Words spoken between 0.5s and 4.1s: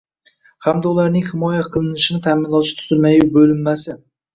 hamda ularning himoya qilinishini ta’minlovchi tuzilmaviy bo‘linmasi